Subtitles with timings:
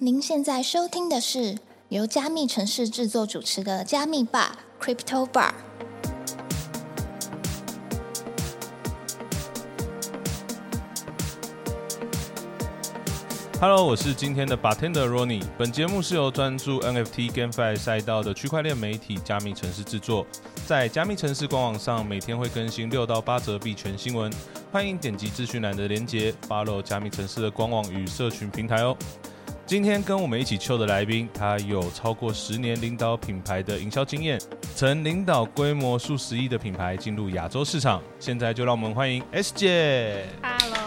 [0.00, 5.52] 您现在收听的是由加密城市制作主持的加密吧 Crypto Bar。
[13.60, 15.42] Hello，我是今天的 bartender Ronnie。
[15.58, 20.24] 本节目是由专注 NFT GameFi 赛道的区块链媒体加密城市制作，
[20.64, 24.32] 在加密城市官网上每天会更新六到八则币圈新闻，
[24.70, 28.96] 欢迎点击资讯栏的连接，follow 加密城市的官网与社群平台哦。
[29.68, 34.40] 今天跟我们一起 Q 的来宾，他有超过十年领导品牌的营销经验，
[34.74, 38.02] 曾领导规模数十亿的品牌进入亚洲市场。
[38.18, 40.24] 现在就让我们欢迎 S 姐。
[40.42, 40.78] Hello，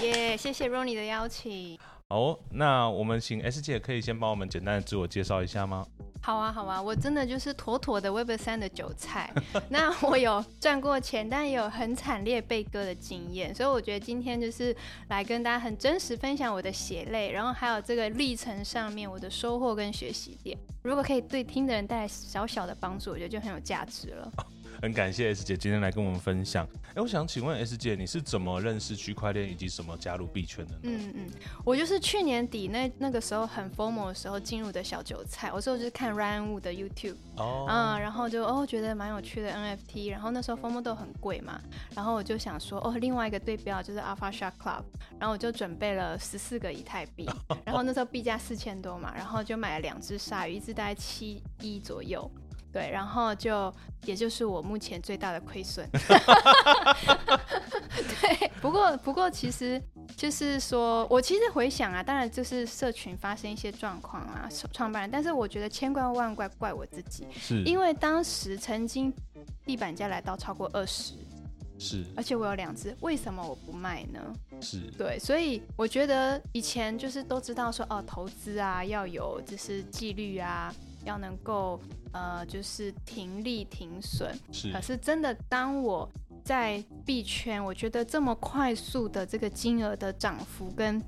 [0.00, 1.78] 耶谢谢 Ronnie 的邀请。
[2.08, 5.84] 好哦、那我们请 S 姐可以先帮我们简单的自我介绍一下吗？
[6.22, 9.34] 好啊，好啊，我真的就是妥妥的 Web 三的韭菜。
[9.68, 14.74] 那我有赚过钱，但也有很惨烈被割的经验，所以我觉得今天就是
[15.08, 20.56] 来跟大家很真实分享我的血泪，然后还有这个历程上面我的收获跟学习点。
[20.84, 24.30] 如果可以对听的人带来小小的帮助，我觉得就很有价值了。
[24.82, 26.66] 很感谢 S 姐今天来跟我们分享。
[26.94, 30.80] 哎，我想请问 S 姐，你是怎么认识区块链以及什么加入币圈的呢？
[30.84, 31.26] 嗯嗯，
[31.64, 37.16] 我就是去年底那那个时候很 formal 的时候进入的小韭菜，我说就是看 Ryan Wu 的 YouTube。
[37.36, 41.60] 哦，嗯，然后就哦觉得蛮有趣的 NFT，然后那时候 formal 都很贵嘛，
[41.94, 44.82] 然后我就想说哦另外一个对标就是 Alpha Shark Club，
[45.18, 47.28] 然后我就准备了十四个以太币，
[47.64, 52.30] 然后那时候币价四千多嘛，然后就买了两只鲨鱼，一只大概七一左右。
[52.76, 53.72] 对，然后就
[54.04, 55.88] 也就是我目前最大的亏损。
[58.20, 59.80] 对，不过不过其实
[60.14, 69.10] 就是说我其实回想啊，当然就是社群发生一些状况啊，创办人，但是我觉得千怪万怪怪我自己，是因为当时曾经
[69.64, 71.14] 地板价来到超过二十，
[71.78, 74.20] 是而且我有两只，为什么我不卖呢？
[74.60, 80.70] 是对，所以我觉得以前就是都知道说哦，投资啊要有就是纪律啊，
[81.06, 81.80] 要能够
[82.12, 84.36] 呃就是停利停损。
[84.52, 86.06] 是可是真的，当我
[86.44, 91.02] 在币圈，我觉得这么快速的这个金额的涨幅跟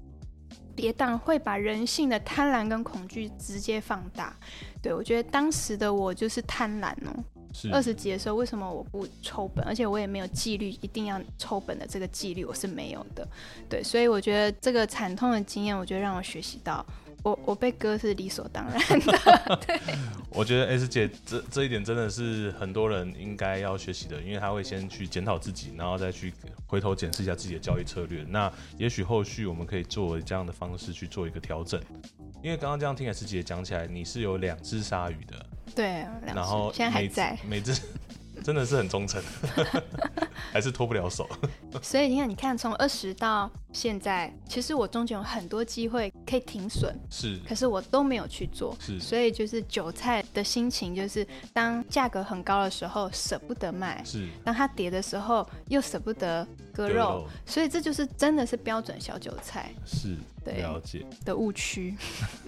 [0.74, 4.34] 跌宕，会把人性的贪婪跟恐惧直接放大。
[4.80, 9.64] 对我觉得当时的我就是贪婪哦，是二十级的时候，为什么我不抽本？
[9.64, 13.26] 而且我也没有纪律，一定要抽本的这个纪律我是没有的。
[13.68, 16.86] 对，所以我觉得这个惨痛的经验，我觉得让我学习到，
[17.28, 19.56] 我我被割是理所当然的。
[19.66, 19.80] 对，
[20.30, 26.32] 我觉得 S 姐这这一点真的是很多人应该要学习的，因为她会先去检讨自己，然后再去
[26.66, 28.24] 回头检视一下自己的交易策略。
[28.28, 31.80] 那也许后续我们可以作为这样的方式去做一个调整。
[32.42, 37.36] 因为刚刚这样听 S 姐讲起来，你是有两只鲨鱼的，对，然后只现在还在。
[37.48, 37.74] 每只
[38.44, 39.20] 真的是很忠诚，
[40.52, 41.28] 还是脱不了手。
[41.82, 48.76] 所以你看，你看从二十到现在，其实我中间有很多机会可以停损，是可是我都没有去做。
[48.80, 61.04] 是所以就是韭菜的心情，就是当价格很高的时候舍不得卖，是当它跌的时候又舍不得割肉，割肉所以这就是真的是标准小韭菜是对了解。
[61.24, 61.94] 的误区。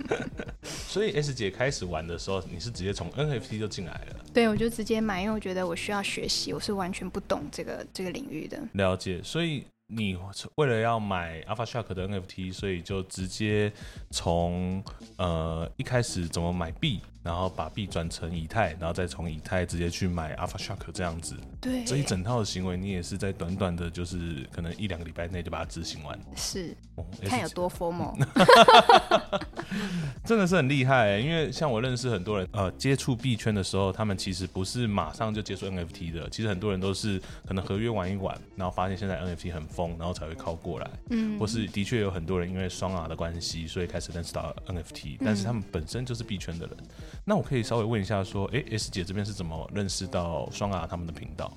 [0.64, 4.25] 所以 S 姐开始玩的时候，你是直接从 NFT 就进来了。
[4.32, 8.60] 对，我就直接买，因为我觉得我需要学习，我是完全不懂这个这个领域的。
[8.72, 10.16] 了解，所以你
[10.54, 13.72] 为了要买 Alpha Shark 的 NFT，所以就直接
[14.10, 14.82] 从
[15.16, 21.36] 呃一开始怎么买币，然后把币转成以太，然后再从以太直接去买 Alpha Shark 这样子。
[21.60, 26.19] 对，这一整套的行为，你也是在短短的，就是可能一两个礼拜内就把它执行完。
[26.34, 28.16] 是哦看有多 formal。
[30.25, 46.76] 真的是很厉害欸，因为像我认识很多人，呃，接触币圈的时候，他们其实不是马上就接触 NFT 的，其实很多人都是可能合约玩一玩，然后发现现在 NFT 很疯，然后才会靠过来，嗯，或是的确有很多人因为双 R 的关系，所以开始认识到 NFT，但是他们本身就是币圈的人。
[47.25, 51.53] 那我可以稍微问一下，说，诶 s 姐这边是怎么认识到双 R 他们的频道？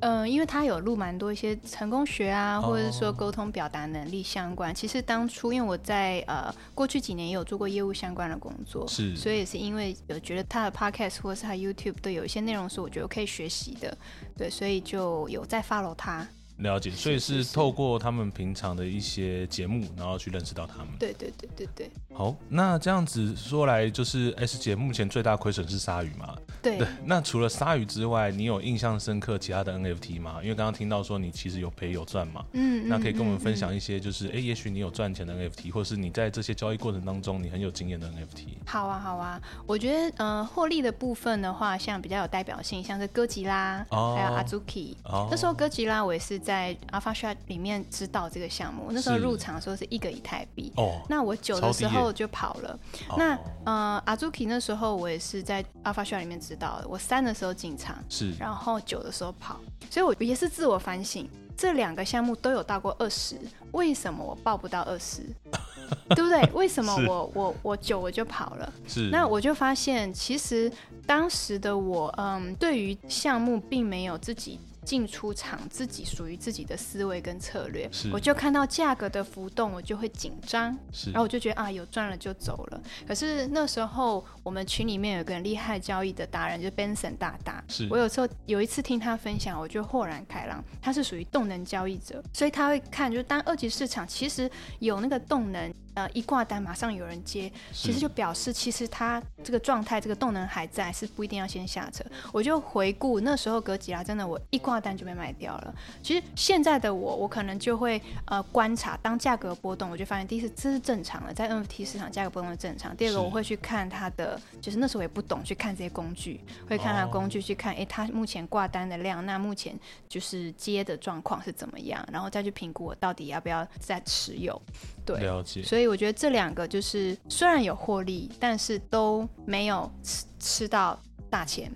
[0.00, 4.74] 嗯，因为他有录蛮多一些成功学啊，或者是说哦沟通表达能力相关。
[4.74, 13.96] 其实当初因为我在呃过去几年也有做过业务相关的工作，是所以也是因为有觉得他的 podcast 或者是他 YouTube 都有一些内容是我觉得可以学习的，
[14.36, 16.26] 对，所以就有在 follow 他。
[16.58, 20.88] 了解，所以是透过他们平常的一些节目，然后去认识到他们。
[20.98, 26.36] 对对对对对好，那这样子说来，就是 S 姐目前最大亏损是鲨鱼嘛？
[26.62, 30.36] 对对，那除了鲨鱼之外，你有印象深刻其他的 NFT 吗？
[30.42, 33.54] 因为刚刚听到说你其实有赔有赚嘛，嗯，那可以跟我们分嗯。
[33.54, 38.48] 嗯享一些，就是哎、诶也许你有赚钱的 NFT，或是你在这些交易过程当中你很有经验的 NFT。
[38.66, 44.96] 好啊，好啊，我觉得呃，获利的部分的话，像比较有代表性，像是哥吉拉，哦还有 Azuki。
[45.04, 50.70] 哦那时候哥吉拉我也是在 Alpha Shot 里面知道这个项目，那时候入场的时候是一个以太币。
[50.76, 52.78] 哦，那我九的时候就跑了。
[53.08, 56.86] 哦那呃，Azuki 那时候我也是在 Alpha Shot 里面知道的。
[56.86, 59.58] 我三的时候进场，是然后九的时候跑，
[59.90, 63.36] 所以我也是自我反省，这两个项目都有到过二十，
[63.72, 65.22] 为什么我报不到二十？
[66.10, 66.42] 对不对？
[66.54, 68.72] 为什么我我我九我就跑了？
[68.86, 70.70] 是，那我就发现，其实
[71.06, 77.90] 当时的我，嗯，对于项目并没有自己进出场，自己属于自己的思维跟策略。
[78.12, 80.76] 我就看到价格的浮动，我就会紧张，
[81.06, 82.82] 然后我就觉得啊，有赚了就走了。
[83.06, 87.64] 可是那时候我们群里面有个很厉害交易的达人，就是 Benson 大大。
[87.88, 90.62] 我有时候有一次听他分享，我就豁然开朗。
[90.82, 94.50] 他是属于动能交易者，所以他会看，就是当二级市场其实
[94.80, 102.04] 有那个动能，呃，一挂单马上有人接，其实就表示其实他这个状态，这个动能还在，是不一定要先下车。
[102.32, 105.74] 我就回顾那时候格吉拉，真的我一挂单就被卖掉了。
[106.02, 112.96] 其实现在的我，我可能就会呃观察，当价格波动，我就发现第一是这是正常的，在 NFT 市场价格波动是正常。
[112.96, 124.60] 第二个我会去看它的，就是那时候我也不懂，去看这些工具，会看它工具，去看诶它目前挂单的量，那目前就是接的状况是怎么样，然后再去评估我到底要不要再持有。
[125.04, 130.98] 对，了解，所以我觉得这两个就是虽然有获利，但是都没有吃吃到
[131.28, 131.70] 大钱。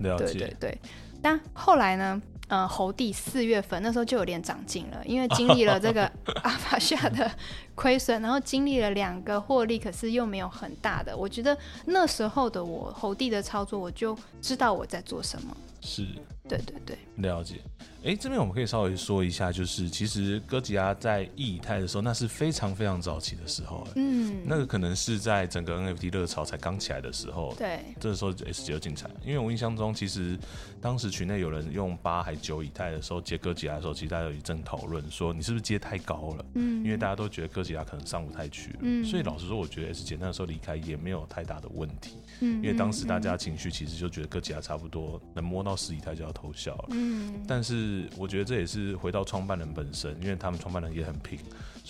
[0.00, 0.78] 了解，对对对。
[1.22, 6.10] 但后来呢，呃，猴帝四月份那时候就有点长进了，因为经历了这个
[6.42, 7.30] 阿法夏的
[7.74, 11.16] 亏损，然后经历了两个获利，可是又没有很大的。
[11.16, 15.56] 我觉得那时候的我，猴帝的操作，我就知道我在做什么。
[15.84, 16.06] 是
[16.48, 17.56] 对对对，了解。
[18.04, 30.38] 哎，这边我们可以稍微说一下，就是其实哥吉拉在一以太的时候，那是非常非常早期的时候，嗯，那个可能是在整个 NFT 热潮才刚起来的时候，对，这时候 S 九进场，因为我印象中，其实
[30.80, 39.04] 当时群内有人用八还九以太的时候接哥吉拉的时候，其实大家有一阵讨论说你是不是接太高了，嗯，因为大家都觉得哥吉拉可能上不太去了，嗯。
[39.04, 46.88] 所以老实说，我觉得 S 姐那时候离开也没有太大的问题，嗯，因为当时大嗯家情绪其实就觉得哥吉拉差不多能摸到十几台就要偷笑了。
[46.90, 51.38] 嗯，但是我觉得这也是回到创办人本身，因为他们创办人也很拼，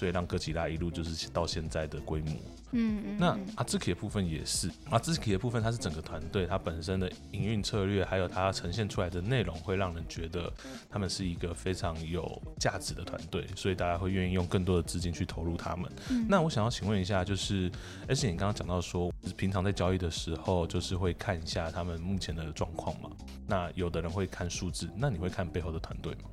[0.02, 2.32] 所以让哥吉拉一路就是到现在的规模。
[2.72, 10.52] 嗯嗯，那嗯阿兹 k 的部分也是，阿兹 k 的部分它是整个团队它本身的营运策略，还有它呈现出来的内容，会让人觉得
[10.90, 15.88] 他们是一个非常有价值的团队，所以大家会愿意用更多的资金去投入他们。
[16.10, 17.70] 嗯那我想要请问一下，就是
[18.08, 23.08] 而且你刚刚讲到说，平常在交易的时候，就是会看一下他们目前的状况嘛？
[23.46, 26.31] 那有的人会看数字，那你会看背后的团队吗？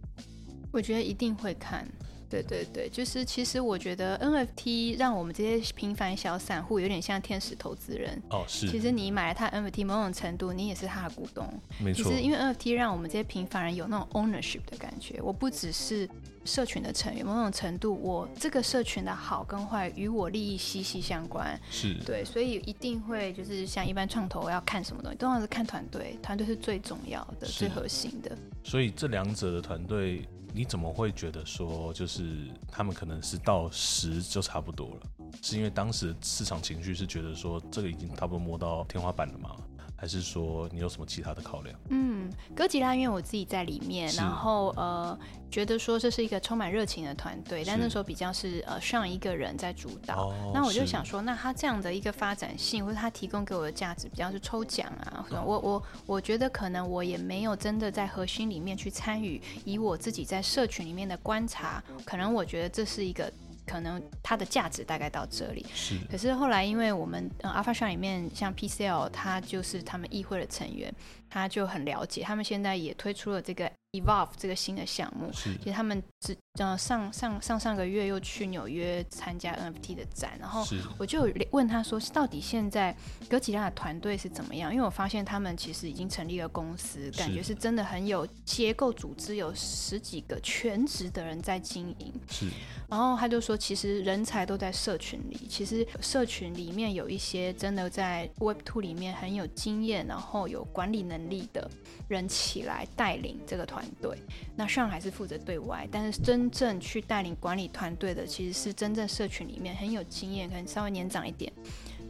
[0.72, 1.86] 我觉得一定会看。
[2.30, 8.22] 对对对，就是其实我觉得 NFT 让我们这些平凡小散户有点像天使投资人。
[8.30, 11.46] 哦，是，其实你买了它 NFT，某种程度你也是它的股东。
[11.80, 16.08] 没错，其实因为 NFT 让我们这些平凡人有那种 ownership 的感觉，我不只是
[16.46, 21.60] 社群的成员，某种程度我这个社群的好跟坏与我利益息息相关。
[21.72, 28.38] 是，对，所以一定会就是像一般创投要看什么东西，通常是看团队，团队是最重要的、最核心的。
[28.64, 35.28] 所以这两者的团队，你怎么会觉得说，就是他们可能是到十就差不多了？
[35.42, 39.56] 是因为当时市场情绪是觉得说这个已经差不多摸到天花板了吗？
[40.00, 41.78] 还是说你有什么其他的考量？
[41.90, 45.18] 嗯，哥吉拉因为我自己在里面，然后呃，
[45.52, 50.30] 觉得说这是一个充满热情的团队，但那时候比较是呃上一个人在主导。
[50.30, 55.26] 哦那我就想说，那他这样的一个发展性，或者他提供给我的价值，比较是抽奖啊。
[55.46, 63.30] 我我我觉得可能我也没有真的在核心里面去参与，以我自己在社群里面的观察，可能我觉得这是一个。
[63.70, 65.96] 可能它的价值大概到这里，是。
[66.10, 70.92] 可是后来，因为我们呃 Alpha Shine 里面像 PCL，它就是他们议会的成员，
[71.30, 72.22] 他就很了解。
[72.24, 75.32] 他们现在也推出了这个 Evolve 这个新的项目。
[75.34, 80.66] 是其实他们只呃上上上上个月又去纽约参加 NFT 的展，然后
[80.98, 82.96] 我就问他说，到底现在
[83.30, 84.74] 哥吉拉的团队是怎么样？
[84.74, 92.14] 因为我发现他们其实已经成立了公司，感觉是真的很有结构组织，有十几个全职的人在经营。
[92.30, 92.48] 是
[92.90, 101.68] 然后他就说，其实人才都在社群里，其实社群里面有一些真的在 Web Two 里面很有经验，然后有管理能力的
[102.08, 104.16] 人起来带领这个团队。
[104.56, 111.52] 那上海是负责对外，但是真正去带领管理团队的，其实是真正社群里面很有经验，可能稍微年长一点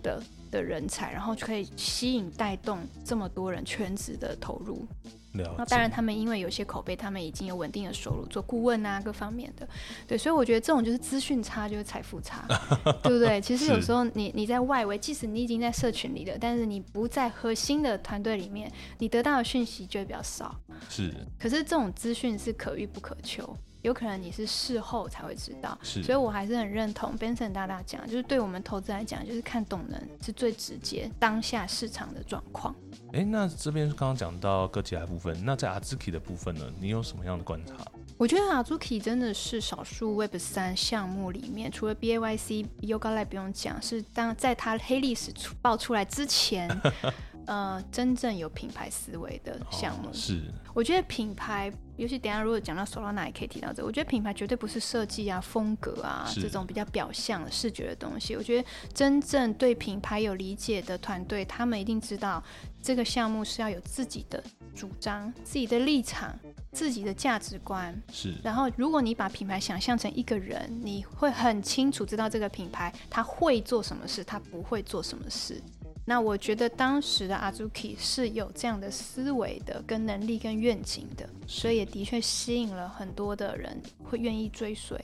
[0.03, 4.85] 的的人才，然后可以吸引带动这么多人全职的投入。
[5.31, 9.67] 那当然，他们因为有些口碑，他们已经有稳定的收入，做顾问啊，各方面的，
[10.07, 12.45] 对，所以我觉得这种就是资讯差，就是财富差，
[13.03, 13.39] 对不对？
[13.41, 20.59] 其实有时候你你在外围，即使你已经在社群里的，但是你不在核心的团队里面，你得到的讯息就会比较少。
[20.89, 25.77] 是可是这种资讯是可遇不可求，有可能你是事后才会知道。
[25.81, 32.75] 是所以我还是很认同 Benson 大大讲，就是对我们投资来讲，就是看懂能是最直接当下市场的状况。
[33.13, 37.73] 哎，那这边刚刚讲到哥吉拉部分，那在阿 Zuki 的部分呢，你有什么样的观察？
[38.17, 46.69] 我觉得 Azuki 真的是少数 Web 三项目里面，除了 BAYC Yoga Lab 不用讲，是当在它黑历史出爆出来之前，
[47.47, 50.09] 呃，真正有品牌思维的项目。
[50.09, 50.43] 哦是
[50.73, 58.35] 我觉得品牌，尤其等下如果讲到 Solana 也可以提到这个，我觉得品牌绝对不是设计啊、风格啊这种比较表象的视觉的东西。
[58.35, 62.41] 我觉得真正对品牌有理解的团队，他们一定知道
[62.81, 64.41] 这个项目是要有自己的
[64.73, 66.33] 主张、自己的立场、
[66.71, 67.93] 自己的价值观。
[68.13, 75.61] 是然后，如果你把品牌想象成一个人，你会很清楚知道这个品牌他会做什么事，他不会做什么事。
[76.09, 84.99] 那我觉得当时的阿朱 k 是有这样的思维的、跟能力、跟愿景的，所以也的确吸引了很多的人会愿意追随。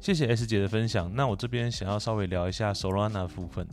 [0.00, 1.08] 谢谢 S 姐的分享。
[1.14, 3.64] 那我这边想要稍微聊一下 Solana 的部分，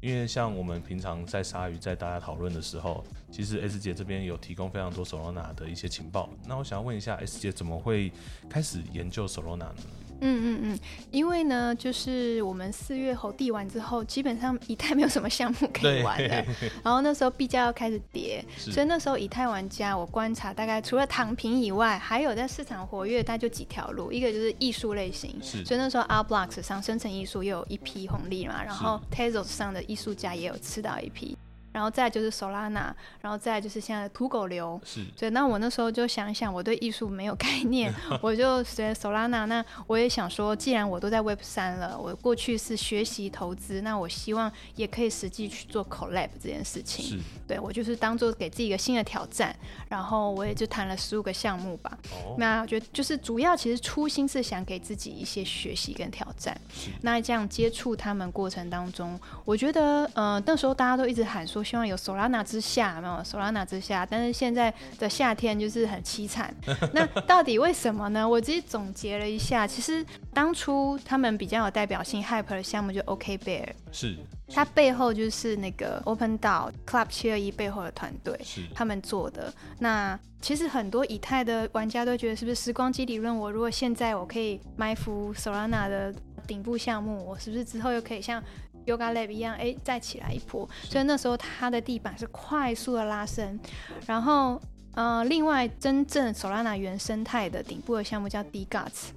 [0.00, 6.28] 因为像我们平常在鲨鱼在大家讨论的时候，其实 S 姐这边有提供非常多 Solana 的一些情报。
[6.44, 8.10] 那我想要问一下 S 姐怎么会
[8.50, 9.74] 开始研究 Solana 呢？
[10.20, 10.78] 嗯嗯嗯，
[11.10, 16.44] 因为呢，就是我们四月后递完之后，基本上以太没有什么项目可以玩的。
[16.82, 31.36] 然后那时候币价要开始跌，所以那时候以太玩家，我观察大概除了躺平以外，还有在市场活跃，大概就几条路，一个就是艺术类型，所以那时候 Art Blocks 上生成艺术又有一批红利嘛，然后 Tezos 上的艺术家也有吃到一批，
[31.76, 32.90] 然后再就是 Solana，
[33.20, 34.80] 然后再就是现在的土狗流。
[34.82, 39.44] 是对，那我那时候就想想，我对艺术没有概 念，我就学 Solana。
[39.44, 47.04] 那我也想说，既然我都在 Web 三了，我过去是学习投资，那我希望也可以实际去做 collab 这件事情。
[47.04, 49.54] 是对我就是当做给自己一个新的挑战，
[49.90, 51.98] 然后我也就谈了十五个项目吧。
[52.10, 56.88] 哦，那我觉得就是主要其实初心是想给自己一些学习跟挑战是。
[57.02, 64.06] 那这样接触他们过程当中，我觉得呃那时候大家都一直喊说希望有 Solana 之夏，有没有 Solana 之夏？
[64.06, 66.54] 但是现在的夏天就是很凄惨。
[66.94, 68.26] 那到底为什么呢？
[68.26, 74.16] 我自己总结了一下，其实当初他们比较有代表性 Hype 的项目就 OK Bear，是
[74.48, 78.38] 它背后就是那个 Open DAO Club 七二一背后的团队。
[78.44, 79.52] 是他们做的。
[79.80, 83.36] 那其实很多以太的玩家都觉得，是不是时光机理论？
[83.36, 86.14] 我如果现在我可以埋伏 Solana 的
[86.46, 88.40] 顶部项目，我是不是之后又可以像
[88.86, 90.68] Yoga Lab 一样，哎，再起来一波？
[90.84, 93.58] 所以那时候它的地板是快速的拉升，
[94.06, 94.60] 然后。
[94.96, 99.08] 呃，另外，真正 Solana 原生态的顶部的项目叫 D Guts，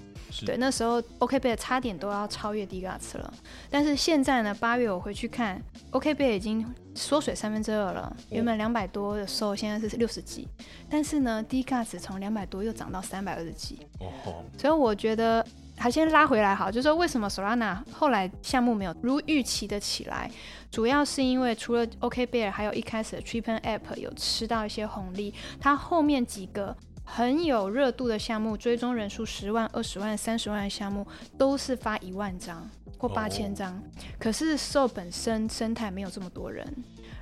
[0.45, 3.33] 对，那时候 OK Bear 差点都要超越 D Guts 了，
[3.69, 5.61] 但是现在呢，八月我回去看
[5.91, 10.49] OK Bear 已经缩水三分之二了，原本两百多的时候，现在是六十几，
[10.89, 15.47] 但是呢，D Guts 从两百多又涨到三百二十几，哦所以我觉得
[15.79, 20.29] 还先拉回来好，就是说为什么 Solana 后来项目没有如预期的起来，
[20.69, 26.75] 主要是因为除了 OK Bear，还有一开始的 Triple App 有吃到一些红利，它后面几个。
[27.11, 31.03] 很有热度的项目，追踪人数十万、二十万、三十万的项目，
[31.39, 32.69] 都是发一万张
[32.99, 33.81] 或八千张。
[34.19, 36.71] 可是 SO 本身生态没有这么多人，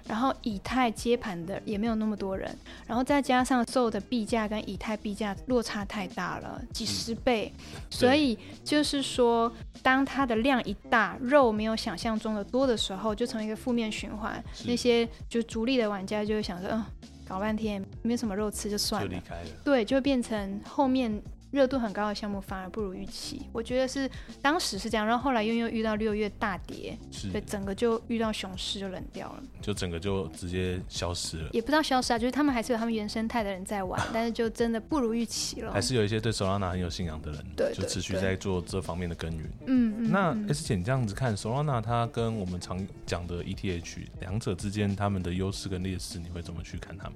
[0.08, 2.56] 然后以太接盘的也没有那么多人，
[2.88, 7.52] 然后再加上 SO 的币价跟以太币价落差太大了，几十倍，
[7.90, 9.52] 所以就是说，
[9.84, 14.44] 当它的量一大，肉没有想象中的多的时候，就成为一个负面循环。
[14.66, 16.84] 那些就逐利的玩家就会想说，嗯，
[17.28, 19.50] 搞半天没什么肉吃就算了就离，开了。
[19.64, 23.48] 对，就会变成后面热度很高的项目反而不如预期。
[23.52, 24.10] 我觉得是
[24.42, 31.50] 当时是这样，然后后来又又遇到六月大跌，是对，整个就遇到熊市就冷掉了，就整个就直接消失了。
[31.54, 35.72] 也不知道消失啊，就是他们还是有他们原生态的人在玩， 但是就真的不如预期了。
[35.72, 39.50] 还是有一些对 Solana 很有信仰的人，对对就持续在做这方面的耕耘。
[39.66, 47.16] 嗯嗯，那嗯 S 姐，你这样子看 Solana，它跟我们常讲的 ETH 两者之间，他们的优势跟劣势，你会怎么去看他们？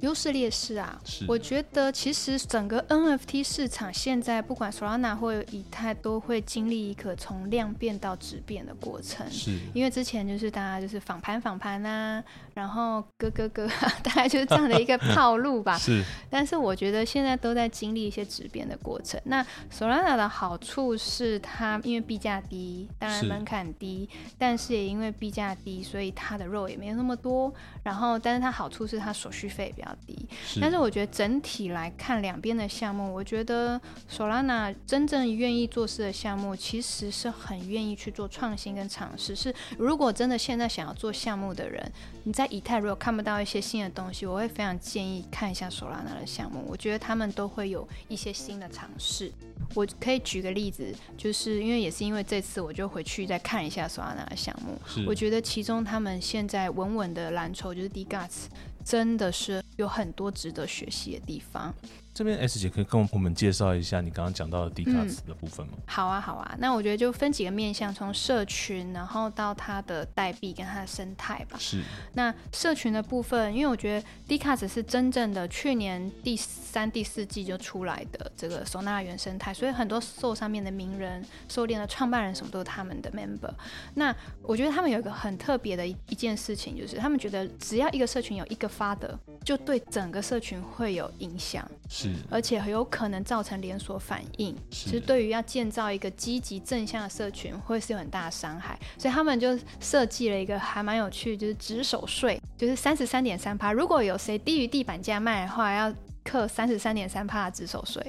[0.00, 9.28] 优势劣势啊，我觉得其实整个 NFT 市场现在不管 Solana 或以太都会经历一个从量变到质变的过程。
[9.30, 12.22] 是因为之前就是大家就是仿盘仿盘啊，
[12.54, 15.76] 然后咯咯咯啊， 大概就是这样的一个套路吧。
[15.80, 19.20] 是但是我觉得现在都在经历一些质变的过程。
[19.24, 27.52] 那 Solana 的好处是它因为币价低，当然门槛低，但是也因为币价低，所以它的肉也没有那么多。
[27.82, 30.26] 然后，但是它好处是它手续费比较低。
[30.46, 39.34] 是，但是我觉得整体来看两边的项目，我觉得 Solana 真正愿意做事的项目，其实是很愿意去做创新跟尝试。
[39.36, 41.92] 是如果真的现在想要做项目的人，
[42.24, 46.64] 你在以太如果看不到一些新的东西，我会非常建议看一下 Solana 的项目。
[46.66, 49.32] 我觉得他们都会有一些新的尝试。
[49.74, 58.46] 我可以举个例子，就是因为也是因为这次我就回去再看一下索拉纳的项目，我觉得其中他们现在稳稳的蓝筹就是 D Guts，
[58.86, 61.74] 真的是有很多值得学习的地方。
[62.16, 65.74] 这边 S 姐可以跟我们介绍一下你刚刚讲到的 D 卡词的部分吗？
[65.86, 66.56] 好啊，好啊。
[66.58, 71.58] 那我觉得就分几个面向，从社群，然后到它的代币跟它的生态吧。
[71.60, 71.82] 是。
[72.14, 83.52] 那社群的部分，因为我觉得 D 卡词是真正的去年第三、第四季就出来的这个索纳原生态，所以很多兽上面的名人、兽链的创办人什么都是他们的 member。
[83.92, 91.62] 那我觉得他们有一个很特别的一一件事情，就是他们觉得只要一个社群有一个发的，就对整个社群会有影响。
[91.90, 92.05] 是。
[92.30, 98.78] 而且很有可能造成连锁反应，其实对于要建造一个积极正向的社群，会是有很大的伤害。
[98.98, 103.72] 所以他们就设计了一个还蛮有趣，就是直手税，就是三十三点三趴。
[103.72, 105.92] 如果有谁低于地板价卖的话，要。
[106.26, 108.02] 克三十三点三帕的自手税，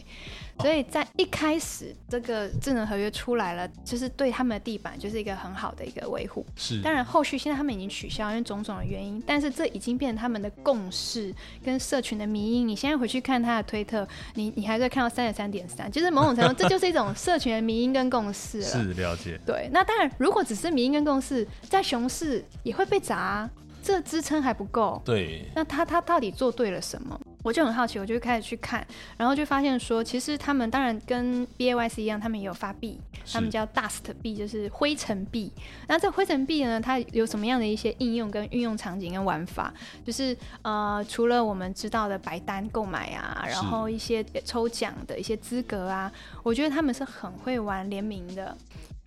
[0.59, 6.43] 所以在一开始这个智能合约出来了，就是对他们的地板就是一个很好的一个维护。
[6.55, 11.33] 是，当然后续现在他们已经取消，因为种种的原因，但是这已经变成他们的共识
[11.63, 12.67] 跟社群的迷因。
[12.67, 18.65] 你现在回去看他的推特，你你还在看到三十三点三，就是某种程度这就是一种社群的迷因跟共识了。
[18.65, 19.39] 是了解。
[19.45, 23.49] 对，那当然如果只是迷因跟共识，在熊市也会被砸，
[23.87, 25.01] 这支撑还不够。
[25.05, 27.17] 对，那他他到底做对了什么？
[27.41, 32.99] 我就很好奇，我就开始去看，然后就发现说，其实他们当然跟 B A Y C 一样，他们也有发币，
[33.31, 35.53] 他们叫 Dust 币，就是灰尘币。
[35.87, 39.73] 那这灰尘币呢，它有什么样的一些应用跟运用场景跟玩法？
[40.03, 46.11] 就是呃，除了我们知道的白单购买啊，然后一些抽奖的一些资格啊，
[46.43, 48.57] 我觉得他们是很会玩联名的，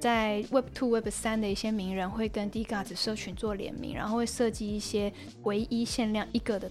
[0.00, 5.12] 在 Web Two、Web 三的一些名人会跟 D Guards 社群做联名，然后会设计一些
[5.44, 6.68] 唯一限量一个的。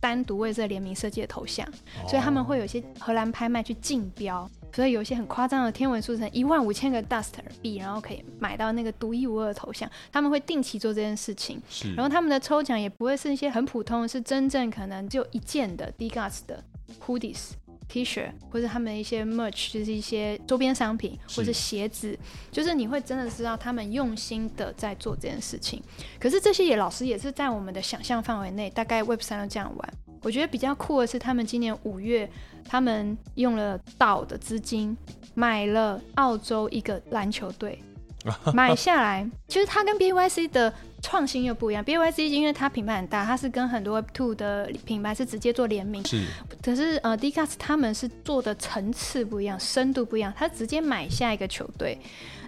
[0.00, 1.64] 单独为这联名设计的头像，
[2.08, 7.28] 所以他们会有些荷兰拍卖去竞标，所以有一些很夸张的天文数成一万五千个 Dust
[7.60, 9.88] 币，然后可以买到那个独一无二的头像。
[10.10, 11.62] 他们会定期做这件事情，
[11.94, 16.64] 然后他们的抽奖也不会是一些很普通，是真正可能就一件的 D Guts 的
[17.06, 17.52] Hoodies。
[17.92, 22.18] T 恤或者他们一些 merch，就是一些周边商品，或者鞋子，
[22.50, 25.82] 就是你会真的知道他们用心的在做这件事情。
[26.18, 29.94] 可是这些也老师也是在我们的想象范围内，大概 Web 三都这样玩。
[30.22, 32.26] 我觉得比较酷的是，他们今年五月，
[32.64, 34.96] 他们用了岛的资金
[35.34, 37.78] 买了澳洲一个篮球队，
[38.54, 39.28] 买下来。
[39.48, 40.72] 其实他跟 BYC 的。
[41.02, 46.02] 创新又不一样，B Y C 因为它品牌很大，它是跟很多 Two 的品牌是直接做联名。
[46.06, 46.24] 是，
[46.62, 51.98] 可是呃 d c a s 他们是做的层次不一样，深度不一样，他直接买下一个球队，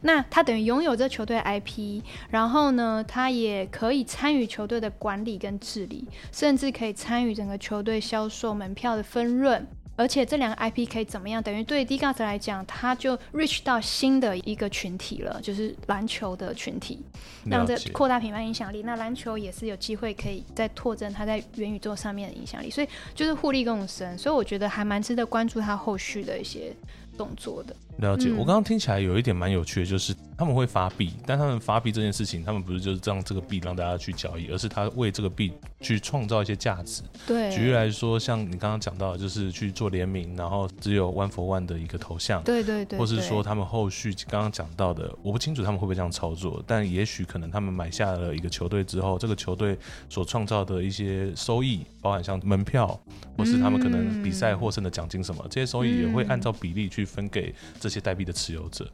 [0.02, 9.66] 那他等于拥有这球队 I P，然后呢，他也可以参与球队的管理跟治理，甚至可以参与整个球队销售门票的分润。
[9.96, 11.42] 而且这两个 IP 可以怎么样？
[11.42, 16.98] 等于对 D Gas 来讲，它就 reach 到新的一个群体了，就是篮球的群体，
[17.46, 18.83] 让这扩大品牌影响力。
[18.83, 24.16] 那篮球也是有机会可以再拓增它在元宇宙上面的影响力，所以就是互利共生。
[24.18, 26.74] 所以我觉得还蛮值得关注它后续的一些
[27.16, 27.74] 动作的。
[27.98, 37.02] 了解，我刚刚听起来有一点蛮有趣的，就是他们会发币，但他们发币这件事情，他们不是就是让这个币让大家去交易，而是他为这个币去创造一些价值。
[37.26, 42.42] 对，举例来说，像你刚刚讲到，就是去做联名，然后只有 One for One 的一个头像。
[42.42, 42.98] 对对对。
[42.98, 49.78] 或是说他们后续刚刚讲到的，我不清楚他们会不会这样操作，但也许可能他们买下了一个球队之后，这个球队
[50.09, 52.98] 所创造的一些收益，包含像门票，
[53.37, 58.66] 或是他们可能比赛获胜的奖金什么，这些收益也会按照比例去分给这些代币的持有。
[58.70, 58.90] 者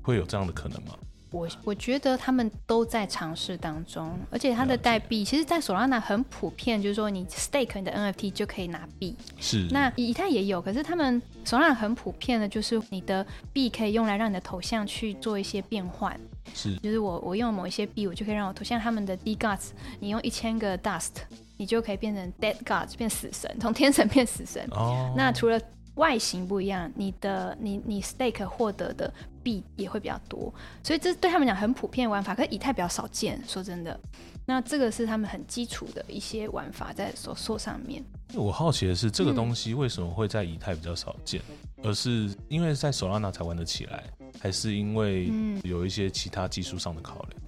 [0.00, 0.94] 会有这样的可能吗？
[1.32, 9.16] 我我觉得他们都在尝试当中，而且它的代币其实，在索拉纳很普遍，就是说你 stake 你的 NFT 就可以拿币。
[9.38, 9.66] 是。
[9.72, 16.18] 那以太也有，可是他们索拉纳很普遍的，就是你的币可以用来让你的头像去做一些变换。
[16.54, 16.76] 是。
[16.76, 19.70] 就是我我用某一些币，我就可以让我头像他们的 D Gods，
[20.00, 21.10] 你用一千个 Dust，
[21.58, 24.66] 你就可以变成 Dead Gods，变死神，从天神变死神。
[24.70, 25.12] 哦。
[25.14, 25.60] 那除了
[25.98, 33.42] 外形不一样，你的你你 stake 获得的币也会比较多，所以这对他们讲很普遍玩法，可是以太比较少见。
[33.46, 33.98] 说真的，
[34.46, 38.02] 那这个是他们很基础的一些玩法在索索上面。
[38.34, 41.42] 我好奇的是，这个东西为什么会在以太比较少见，
[41.82, 44.04] 而是因为在 Solana 才玩得起来，
[44.40, 45.30] 还是因为
[45.64, 47.42] 有一些其他技术上的考量？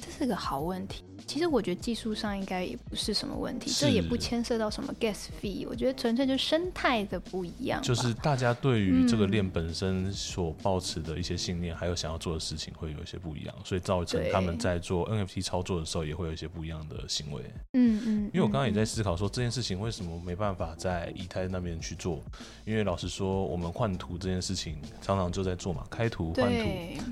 [0.00, 1.02] 这是个好问题。
[1.28, 7.82] 其实我觉得技术上应该也不是什么问题，这也不牵涉到什么 gas fee，我觉得纯粹就是生态的不一样。
[7.82, 17.42] 就是大家对于这个嗯链本身所抱持的一些信念，还有想要做的事情，会有一些不一样，所以造成他们在做 NFT 操作的时候，也会有一些不一样的行为。
[17.74, 22.24] 嗯嗯，因为我刚刚也嗯在思考说这件事情为什么没办法在以太那边去做，
[22.64, 26.68] 因为老实说，我们换图这件事情常常就在做嘛，开图换图。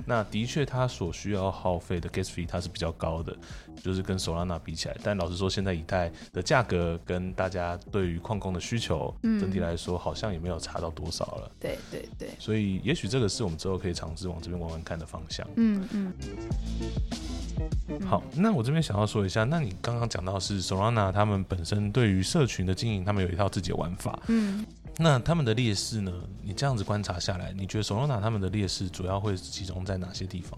[0.07, 3.37] 那的确，它所需要耗费的 gas fee 它是比较高的，
[3.83, 4.95] 就是跟 Solana 比起来。
[5.03, 11.51] 但老实说，现在以太的价格跟大家对于矿工的需求，嗯整体来说好像也没有差到多少了。
[11.59, 15.45] 对对对，所以，也许这个是我们之后可以尝试往这边玩玩看的方向。
[15.57, 16.13] 嗯嗯，
[18.07, 24.17] 好，那我这边想要说一下，那你刚刚讲到是 Solana 他们本身对于社群的经营，他们有一套自己的玩法。
[24.27, 24.65] 嗯，
[24.97, 26.11] 那他们的劣势呢？
[26.41, 30.57] 你这样子观察下来，你觉得 Solana 他们的劣势主要会集中在哪些地方？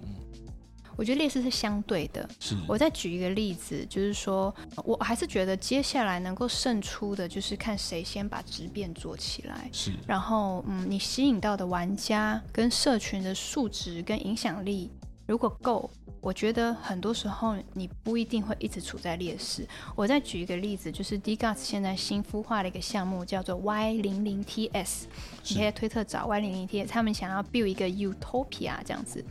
[1.00, 2.30] 我觉得劣势是相对的。
[2.42, 9.70] 是我再举一个例子，就是说，我还是觉得接下来能够胜出的，就是看谁先把质变做起来。
[9.72, 14.92] 是然后，嗯，你吸引到的玩家跟社群的数值跟影响力
[15.30, 15.88] 如果够，
[16.22, 19.64] 我觉得很多时候你不一定会一直处在劣势。
[19.96, 25.04] 我再举一个例子，就是 d g a s 现在新孵化的一个项目叫做 Y 零零 TS，
[25.50, 29.24] 你可以在推特找 Y 零零 TS，他们想要 build 一个 Utopia 这样子。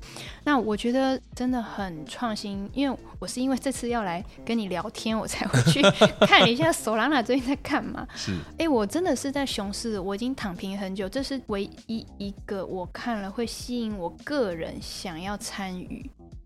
[0.45, 5.83] 那我觉得真的很创新，因为我是因为这次要来跟你聊天，我才会去
[6.29, 8.07] 看一下 Solana 最近在干嘛。
[8.15, 15.88] 是哎、我真的是在熊市，我已经躺平很久，这是唯一一个我看了会吸引我个人想要参与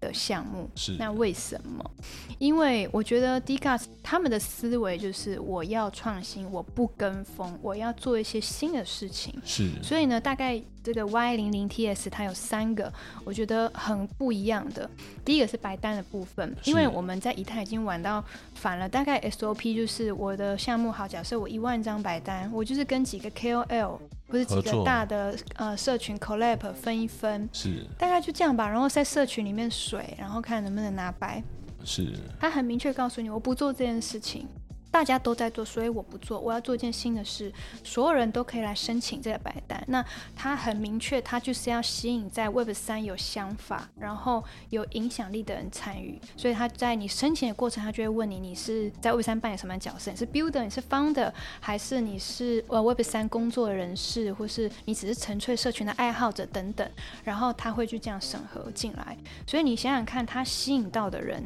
[0.01, 0.69] 的项目。
[0.75, 1.91] 是那为什么？
[2.39, 9.33] 因为我觉得 d c a s 他们的思维就是我要创新，我不跟风，我要做一些新的事情。
[9.45, 12.93] 是所以呢，大概这个 Y 零零 TS 它有三个，
[13.25, 14.89] 我觉得很不一样的。
[15.25, 31.43] 第一个是白单的部分，因为我们在以太已经玩到反了，大概 SOP 就是我的项目好，假设我一万张白单，我就是跟几个 KOL 不是几个大的呃社群 collab 分一分，是大概就这样吧，然后在社群里面水，然后看能不能拿白。
[31.85, 34.47] 是他很明确告诉你，我不做这件事情，
[34.93, 37.51] 大家都在做，所以我不做，我要做一件新的事，
[37.83, 39.83] 所有人都可以来申请这个白单。
[39.89, 40.05] 那
[40.37, 46.21] 他很明确，他就是要吸引在 Web 三有想法，然后有影响力的人参与。
[46.37, 50.11] 所以他在你申请的过程，他就会问你，你是在 Web 三扮演什么角色？
[50.11, 56.87] 你是 Builder，你是 FUND，还是你是呃 Web 三工作人士，或是你只是纯粹社群的爱好者等等。
[57.25, 59.17] 然后他会去这样审核进来。
[59.47, 61.43] 所以你想想看，他吸引到的人。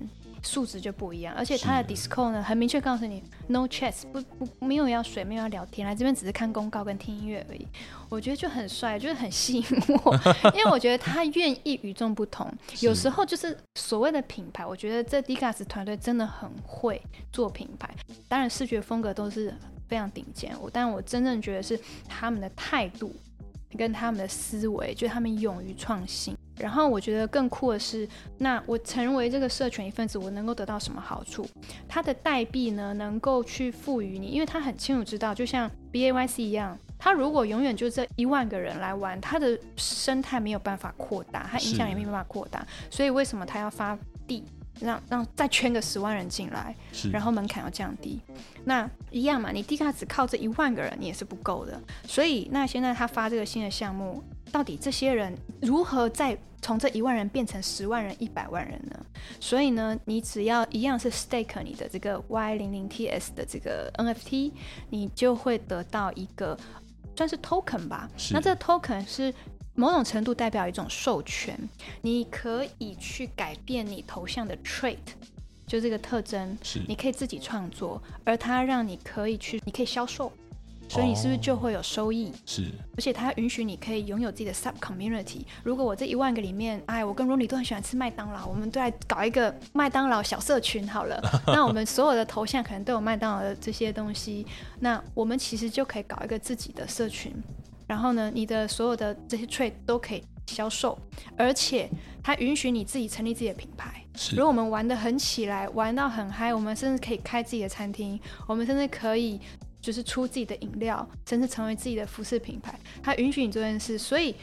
[0.47, 7.67] 素质就不一样，而且他的 Discord 呢，很明确告诉你，no chats，不不没有要水，没有要聊天，来这边只是看公告跟听音乐而已。
[8.09, 9.65] 我觉得就很帅，就是很吸引
[10.05, 10.15] 我，
[10.55, 12.49] 因为我觉得他愿意与众不同。
[12.81, 17.93] 有时候就是所谓的品牌，我觉得这 d g a s 团队真的很会做品牌，
[18.29, 19.53] 当然视觉风格都是
[19.89, 20.55] 非常顶尖。
[20.61, 21.79] 我，但我真正觉得是
[22.09, 23.13] 他们的态度
[23.77, 26.37] 跟他们的思维，就是他们勇于创新。
[26.59, 31.47] 然后我觉得更酷的是，那我成为这个社群一份子，我能够得到什么好处？
[31.89, 44.45] 它的代币呢，能够去赋予你，因为他很清楚知道，就像 B A Y C 一样，他如果永远就这一万个人来玩，他的生态没有办法扩大，他影响也没办法扩大，所以为什么他要发币？
[44.81, 48.21] 让让再圈个十万人进来，是，然后门槛要降低。
[48.65, 51.81] 那一样嘛，你低卡只靠这一万个人，你也是不够的。
[52.07, 59.07] 所以那现在他发这个新的项目，到底这些人如何再从这一万人变成十万人、一百万人呢？
[59.41, 64.53] 所以呢，你只要一样是 stake 你的这个 Y 零零 TS 的这个 NFT，
[64.91, 66.59] 你就会得到一个
[67.17, 68.09] 算是 token 吧。
[68.33, 69.33] 那这个 token 是
[69.77, 71.57] 某种程度代表一种授权，
[72.03, 74.97] 你可以去改变你头像的 trait，
[75.67, 80.33] 就这个特征，是你可以自己创作，而它让你可以去，你可以销售，
[80.89, 82.33] 所以你是不是就会有收益？
[82.47, 85.43] 是而且它允许你可以拥有自己的 sub community。
[85.63, 91.21] 如果我这一万个里面，哎，我跟 Ronnie 都很喜欢吃麦当劳，我们都来搞一个麦当劳小社群好了。
[91.49, 94.47] 那我们所有的头像可能都有麦当劳的这些东西，
[94.81, 97.31] 那我们其实就可以搞一个自己的社群。
[97.87, 100.99] 然后呢，你的所有的这些 trade 都可以销售，
[101.37, 101.89] 而且
[102.23, 104.03] 它允许你自己成立自己的品牌。
[104.33, 109.41] 如果我们玩的很起来，玩到很嗨，我们甚至可以开自己的餐厅，我们甚至可以
[109.81, 112.79] 就是出自己的饮料，甚至成为自己的服饰品牌。
[113.03, 114.35] 它允许你做这件事，所以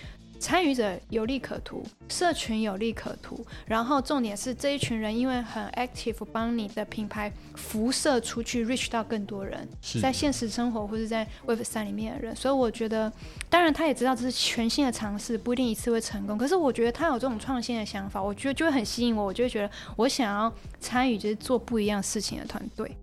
[0.43, 9.65] 参与者有利可图，社群有利可图，然后重点是这一群人因为很 active，帮你的品牌辐射出去，reach 到更多人，
[10.01, 12.35] 在现实生活或者在 Web 三里面的人。
[12.35, 13.09] 所以我觉得，
[13.49, 16.37] 当然他也知道这是全新的尝试，不一定一次会成功。
[16.37, 22.97] 可是我觉得他有这种创新的想法，我觉得就会很吸引我，我就会觉得我想要参与，就是做不一样事情的团队。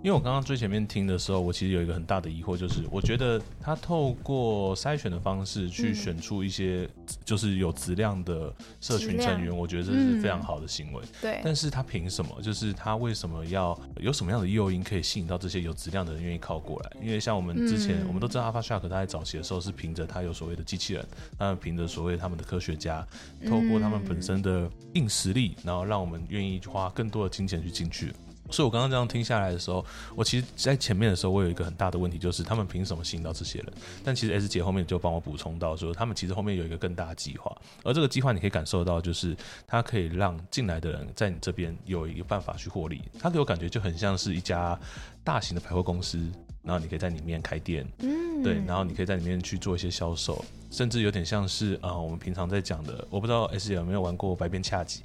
[0.00, 6.88] 因为我刚刚最前面听的时候，我其实有一个很大的疑惑，就是我觉得他透过筛选的方式去选出一些
[7.24, 11.02] 就是有质量的社群成员，我觉得这是非常好的行为。
[11.20, 12.40] 对，但是他凭什么？
[12.40, 16.92] 就是他为什么要有什么样的诱因可以吸引到这些有质量的人愿意靠过来？
[17.02, 21.04] 因为像我们之前，我们都知道 Alpha Shark 他在早期的时候是凭着他有所谓的机器人，
[21.36, 23.04] 那凭着所谓他们的科学家，
[23.48, 28.12] 透过他们本身的硬实力，然后让我们愿意花更多的金钱去进去。
[28.50, 29.84] 所以，我刚刚这样听下来的时候，
[30.16, 33.72] 我其实，在前面的时候，我有一个很大的问题，就是他们凭什么吸引到这些人？
[34.04, 43.02] 但其实 S 姐后面就帮我补充到，说他们其实后面有一个更大的计划，而这个计划你可以感受到，就是它可以让进来的人在你这边有一个办法去获利。
[43.18, 44.78] 它给我感觉就很像是一家
[45.22, 46.18] 大型的百货公司，
[46.62, 55.02] 然后你可以在里面开店，嗯，对，然后你可以在里面去做一些销售，甚至有点像是啊，我们平常在讲的，我不知道 S 姐有没有玩过白边恰吉。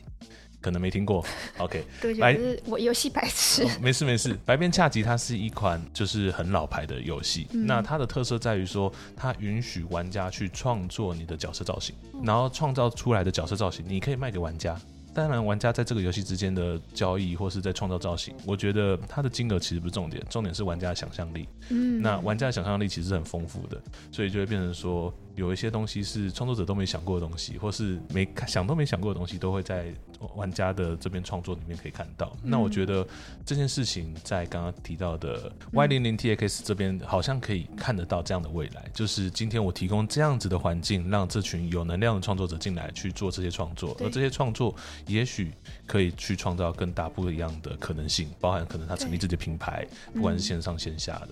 [0.63, 1.23] 可能没听过，
[1.59, 1.83] OK。
[2.01, 3.67] 对，就是我游戏白痴。
[3.81, 7.45] 没事没事，白边恰吉它是一款就是很老牌的游戏。
[7.51, 14.79] 那它的特色在于说，它允许玩家去创作你的角色造型，然后创造出来的角色造型，你可以卖给玩家。
[15.13, 21.47] 当然，玩家在这个游戏之间的交易或是在创造造型，我觉得它的金额其实不是重点，重点是玩家的想象力。
[21.69, 23.79] 嗯，那玩家的想象力其实很丰富的，
[24.11, 25.13] 所以就会变成说。
[25.35, 29.93] 有一些东西是创作者都没想过的东西，或是没想都没想过的东西，都会在
[30.35, 32.35] 玩家的这边创作里面可以看到。
[32.43, 33.05] 那我觉得
[33.45, 44.75] 这件事情在刚刚提到的 Y 零零 TX 这边好像可以看得到这样的未来，就是今天我提供这样子的环境，让这群有能量的创作者进来去做这些创作，而这些创作
[45.07, 45.51] 也许
[45.87, 51.29] 可以去创造更大不一样的可能性，包含可能他成立自己的品牌，不管是线上线下的。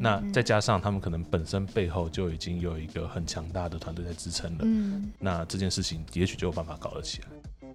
[0.00, 3.35] 那再加上他们可能本身背后就已经有一个很强。
[3.36, 7.28] 强大的团队在支撑了，嗯，那这件事情也许就有办法搞得起来。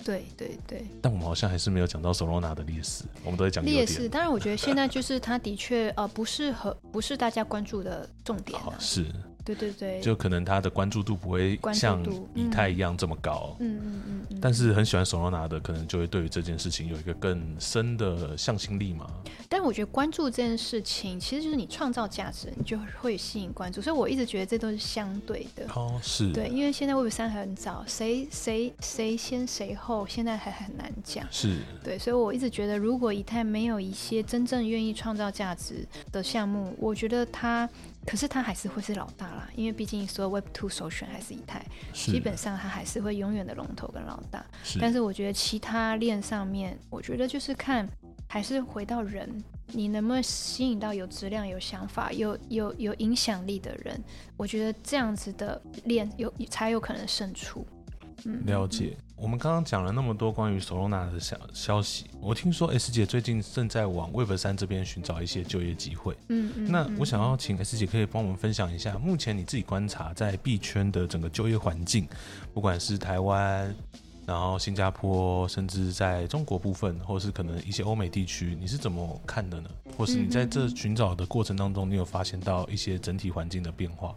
[0.03, 0.83] 对对对。
[0.99, 4.09] 但我们好像还是没有讲到 Solana 的历史，我们都在讲劣势。
[4.09, 8.59] 当然，我觉得现在就是它的确呃不适合，不是大家关注的重点。
[8.79, 9.05] 是。
[9.43, 19.07] 对对对，就可能他的关注度不会像以太一样这么高，嗯嗯嗯，但是很喜欢 Solana 的，可能就会对于这件事情有一个更深的向心力嘛。
[19.49, 23.81] 但我觉得关注这件事情，其实就是你创造价值，你就会吸引关注。
[23.81, 25.65] 所以我一直觉得这都是相对的。
[25.75, 31.25] 哦，是对，因为现在 Web 三很早，谁谁谁先谁后，现在还很难讲。
[31.29, 37.69] 是对，所以我一直觉得，如果以太没有一些真正愿意创造价值的项目，我觉得它。
[38.05, 44.43] 可是他还是会是老大啦，因为毕竟所有 Web Two 首选还是以太，基本上他还是会永远的龙头跟老大。
[44.79, 47.87] 但是我觉得其他链上面，我觉得就是看
[48.27, 49.29] 还是回到人，
[49.67, 54.01] 你能不能吸引到有质量、有想法、有有有影响力的人？
[54.35, 57.65] 我觉得这样子的链有才有可能胜出。
[58.45, 58.97] 了解。
[59.15, 66.17] 我们刚刚讲了那么多关于 Solana 的消消息，我听说 S 姐最近正在往 Web 三这边寻找一些就业机会。
[66.29, 66.71] 嗯嗯。
[66.71, 72.07] 那我想要请 S 姐可以帮我们分享一下，目前你自己观察在币圈的整个就业环境，
[72.51, 73.75] 不管是台湾，
[74.25, 79.69] 然后新加坡，甚至在中国部分，或是可能一些欧美地区，你是怎么看的呢？
[79.95, 84.15] 或是你在这寻找的过程当中，你有发现到一些整体环境的变化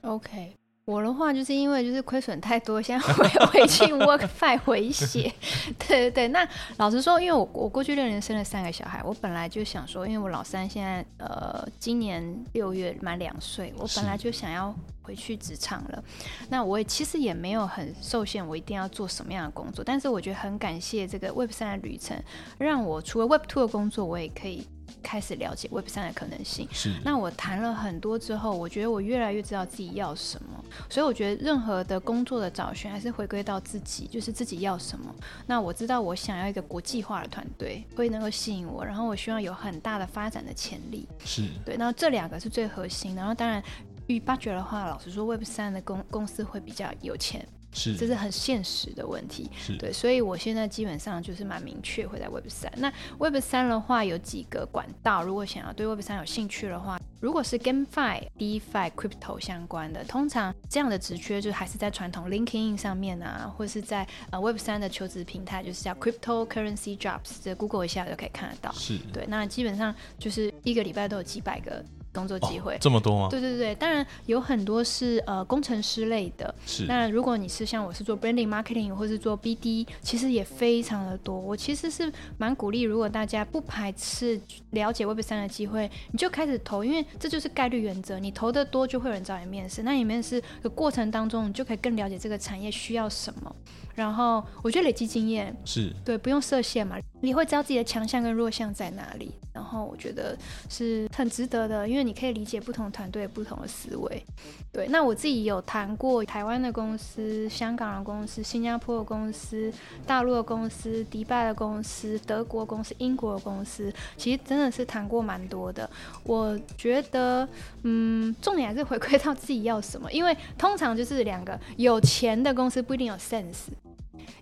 [0.00, 0.52] ？OK。
[0.90, 5.32] 我的话就是因为就是亏损太多，现在回回去 work five 回血。
[5.78, 6.46] 对对对，那
[6.78, 16.02] 老实说，因为我我过去六年生了三个小孩，我本来就想说，因为我老三现在呃今年六月满两岁，我本来就想要回去职场了。
[16.48, 19.84] 那我也其实也没有很受限，我一定要做什么样的工作。
[19.84, 22.20] 但是我觉得很感谢这个 Web 三的旅程，
[22.58, 24.66] 让我除了 Web two 的工作，我也可以。
[25.00, 26.68] 开始了解 Web 三的可能性。
[26.72, 26.94] 是。
[27.04, 30.64] 那我谈了很多之后，我觉得我越来越知道自己要什么。
[30.88, 35.14] 所以我觉得任何的工作的找寻还是回归到自己，就是自己要什么。
[35.46, 38.84] 那我知道我想要一个国际化的团队，会能够吸引我。
[38.84, 41.08] 然后我希望有很大的发展的潜力。
[41.24, 41.42] 是。
[41.64, 41.76] 对。
[41.76, 43.14] 那这两个是最核心。
[43.14, 43.62] 然后当然，
[44.06, 47.46] 与八觉的话，老实说，Web 三的公公司会比较有钱。
[47.72, 49.50] 是，这是很现实的问题。
[49.56, 52.72] 是对，所以我现在基本上就是蛮明确会在 Web 三。
[52.76, 68.72] 那 Web 三的话有几个管道，如果想要对 Web 三有兴趣的话，如果是 GameFi、DeFi、Crypto 相关的，通常这样的职缺就还是在传统 LinkedIn 上面啊，或是在呃 Web 三的求职平台，就是叫 Crypto Currency Jobs，这 Google 一下就可以看得到。
[68.72, 71.84] 是对，那基本上就是一个礼拜都有几百个。
[72.12, 72.76] 工作机会。
[72.80, 73.28] 这么多吗？
[73.30, 76.54] 对对对，当然有很多是呃工程师类的。
[76.66, 76.86] 是。
[76.86, 81.38] 那如果你是像我是做 branding marketing 或是做 BD，其实也非常的多。
[81.38, 88.18] 我其实是蛮鼓励，如果大家不排斥了解 Web 三的机会，你就开始投，因为这就是概率原则。
[88.18, 89.82] 你投的多，就会有人找你面试。
[89.82, 93.54] 那你面试的过程当中，你就可以更了解这个产业需要什么。
[93.94, 99.32] 然后我觉得累积经验是对，不用设限嘛，你会知道自己的强项跟弱项在哪里。
[99.52, 100.36] 然后我觉得
[100.68, 104.24] 是很值得的，因为你可以理解不同团队不同的思维。
[104.72, 109.70] 对，那我自己有谈过台湾的公司、香港的公司、新加坡的公司、
[110.06, 115.88] 大陆的公司、迪拜的公司、德国公司、英国的公司，其实真的是谈过蛮多的。
[116.22, 117.46] 我觉得，
[117.82, 123.66] 嗯，重点还是回归到自己要什么，因为通常就是两个有钱的公司不一定有 sense。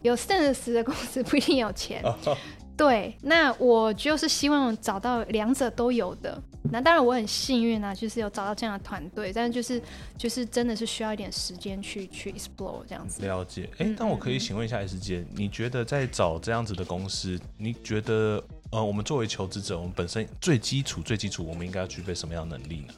[0.03, 2.03] 有 sense 的公司不一定有钱，
[2.79, 3.15] 对。
[3.21, 6.43] 那我就是希望找到两者都有的。
[6.71, 9.83] 那当然我很幸运啊，就是有找到这样的团队，但是就是
[10.19, 13.25] 就是真的是需要一点时间去去 explore 这样子。
[13.25, 13.71] 了解。
[13.79, 22.93] 哎，但我可以请问一下 S 姐，你觉得在找这样子的公司，你觉得呃，我们作为求职者，我们本身最基础最基础，我们应该要具备什么样的能力呢？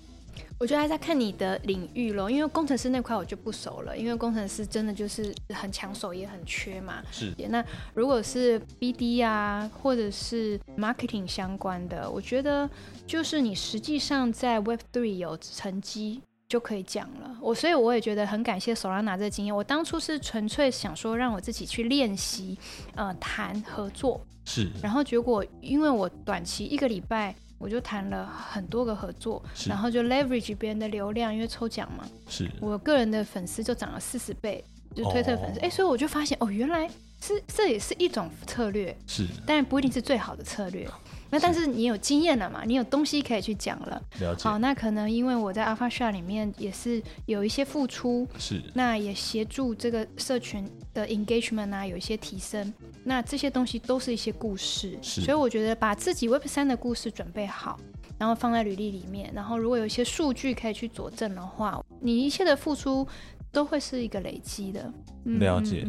[0.60, 7.02] 我觉得还在看你的领域咯，因为工程师那块我就不熟了，因为工程师真的就是很抢手也很缺嘛。
[7.10, 7.34] 是。
[7.48, 12.68] 那如果是 BD 啊，或者是 marketing 相关的，我觉得
[13.06, 17.38] 就是你实际上在 Web Three 有成绩就可以讲了。
[17.40, 19.56] 我所以我也觉得很感谢 Solana 这个经验。
[19.56, 22.58] 我当初是纯粹想说让我自己去练习，
[22.96, 24.20] 呃，谈合作。
[24.44, 24.70] 是。
[24.82, 27.34] 然后结果因为我短期一个礼拜。
[27.60, 32.08] 我就谈了很多个合作，然后就 leverage 别人的流量，因为抽奖嘛。
[32.26, 35.60] 是我个人的粉丝就涨了四十倍，就推特粉丝。
[35.60, 36.88] 哎，所以我就发现，哦，原来
[37.20, 40.88] 是这也是一种策略，是，但不一定是最好的策略。
[41.30, 42.62] 那但是你有经验了嘛？
[42.64, 44.02] 你有东西可以去讲了。
[44.20, 44.42] 了解。
[44.42, 48.62] 好，那可能因为我在 Alpha Share 里面也是有一些付出，是。
[48.74, 52.72] 那也协助这个社群的 engagement 啊，有一些提升。
[53.04, 55.20] 那这些东西都是一些故事，是。
[55.20, 57.78] 所以我觉得把自己 Web 三的故事准备好，
[58.18, 63.06] 然后放在履历里面，然后如果有一些数据可以去佐证的话，你一切的付出
[63.52, 64.92] 都会是一个累积的。
[65.24, 65.86] 了解。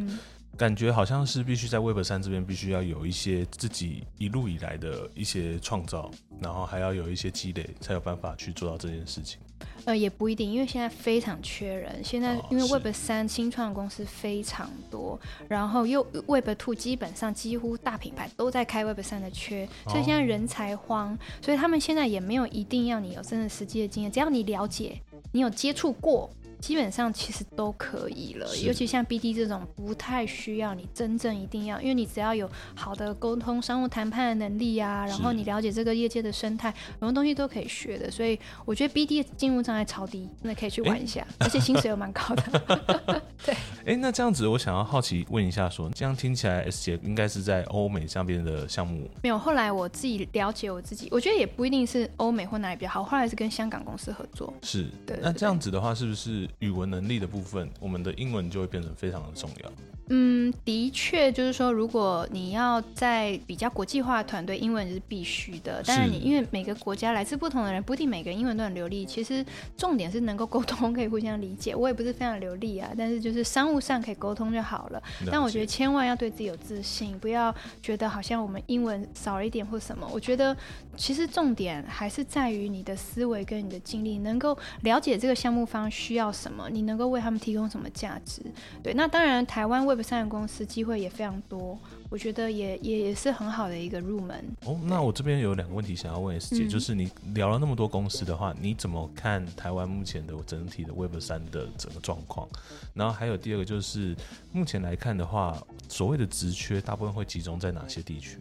[0.57, 9.39] 感觉好像是必须在 Web 三这边必须要有一些自己一路以来的一些创造，然后还要有一些积累，才有办法去做到这件事情。
[9.85, 12.03] 呃，也不一定，因为现在非常缺人。
[12.03, 21.17] 现在因为 Web 三新创公司非常多，然后又 Web Two 基本上几乎大品牌都在开 Web 三的缺，所以现在人才荒。
[21.41, 26.29] 所以他们现在也没有一定要你有真的实际的经验，只要你了解，你有接触过。
[26.61, 38.09] 基本上其实都可以了，尤其像 BD 这种不太需要你真正一定要，因为你只要有好的沟通、商务谈判的能力啊，然后你了解这个业界的生态，很多东西都可以学的。
[38.11, 43.21] 所以我觉得 BD 进入障碍超低，真的可以去玩一下，而且薪水又蛮高的。
[43.43, 49.09] 对，哎，那这样子我想要好奇问一下，说这样听起来 S 姐应该是在欧美上边的项目？
[49.23, 54.53] 没有，后来我自己了解我自己，我觉得也不一定是欧美或哪里比较好，后来是跟香港公司合作。
[54.61, 55.17] 是，对。
[55.21, 56.47] 那这样子的话，是不是？
[56.59, 59.71] 语文能力的部分，我们的英文就会变成非常的重要。
[60.13, 65.81] 嗯，的确，就是说，如果你要在比较国际化的团队，英文是必须的。
[65.87, 69.05] 但是你因为每个国家来自不同的人，不一定每个人英文都很流利。
[69.05, 69.45] 其实
[69.77, 71.73] 重点是能够沟通，可以互相理解。
[71.73, 75.01] 我也不是非常流利啊，但是就是商务上可以沟通就好了。
[75.31, 80.05] 但我觉得千万要对自己有自信，不要觉得好像我们英文少了一点或什么。
[80.13, 80.53] 我觉得
[80.97, 88.41] 其实重点还是在于你的思维跟你的经历，能够了解这个项目方需要什么，你能够为他们提供什么价值。
[88.83, 91.77] 对，那当然台湾为三公司机会也非常多，
[92.09, 94.43] 我觉得也也也是很好的一个入门。
[94.65, 102.47] 哦，那我这边有两个问题想要问 S 姐，就是你聊了那么多公司的话，你怎么看台湾目前的整体的 Web 三的整个状况？
[102.93, 104.15] 然后还有第二个就是
[104.51, 108.37] 目前来看的话，所谓的职缺大部分会集中在哪些地区？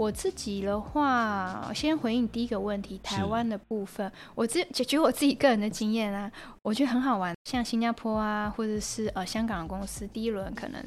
[0.00, 6.32] 我自己的话，先回应第一个问题，台湾的部分，我自解决我自己个人的经验啊，
[6.62, 7.34] 我觉得很好玩。
[7.44, 10.82] 像新加坡啊，或者是呃香港的公司，第一轮可能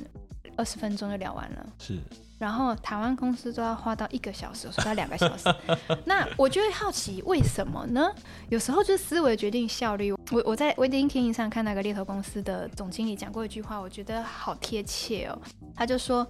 [0.57, 1.99] 二十分钟就聊完了，是。
[2.39, 5.47] 然后台湾公司都要花到一个小时，说到两个小时。
[6.05, 8.11] 那我就会好奇为什么呢？
[8.49, 10.11] 有时候就是思维决定效率。
[10.11, 15.39] 我我在 Wedding King 上看那个猎头公司的总经理讲过一句话，我觉得好贴切哦。
[15.75, 16.27] 他就说，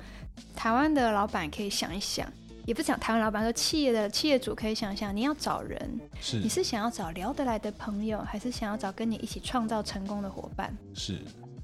[0.54, 2.30] 台湾的老板可以想一想。
[2.66, 10.76] 也不是讲台湾老板说，企业的企业主可以想象，你要找人，是你是想要找聊得来的朋友，还是想要找跟你一起创造成功的伙伴？
[10.94, 11.20] 是，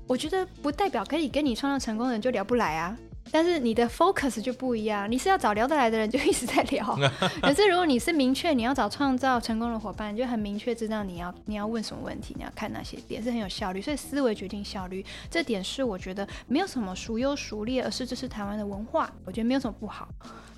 [0.08, 2.98] 我觉得不代表可以跟你创造成功的人就聊不来啊。
[3.32, 6.98] 但是你的 focus 就不一样，你是要找聊得来的人，就一直在聊。
[7.44, 13.80] 可是如果你是明确你要找创造成功的伙伴，就很明确知道你要你要问什么问题，你要看哪些点是很有效率。
[13.80, 20.10] 所以思维决定效率，这点是我觉得没有什么孰优孰劣，而是这是台湾的文化，我觉得没有什么不好。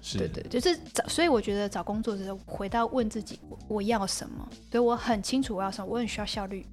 [0.01, 6.65] 是对对，就是找，所以我觉得找工作的时候回到问自己我我要什么，所以我很清楚我要什么，我很需要效率。